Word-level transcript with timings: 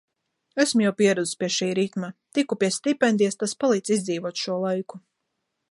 Esmu 0.63 0.83
jau 0.85 0.93
pieradusi 1.01 1.35
pie 1.43 1.49
šī 1.55 1.67
ritma. 1.81 2.09
Tiku 2.39 2.59
pie 2.63 2.71
stipendijas, 2.79 3.39
tas 3.43 3.55
palīdz 3.65 3.95
izdzīvot 3.99 4.45
šo 4.47 4.59
laiku. 4.67 5.03